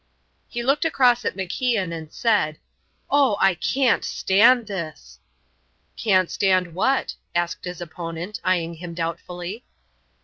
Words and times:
He 0.47 0.63
looked 0.63 0.83
across 0.83 1.25
at 1.25 1.35
MacIan 1.35 1.93
and 1.95 2.11
said: 2.11 2.57
"Oh, 3.11 3.37
I 3.39 3.53
can't 3.53 4.03
stand 4.03 4.65
this!" 4.65 5.19
"Can't 5.95 6.31
stand 6.31 6.73
what?" 6.73 7.13
asked 7.35 7.65
his 7.65 7.81
opponent, 7.81 8.39
eyeing 8.43 8.73
him 8.73 8.95
doubtfully. 8.95 9.63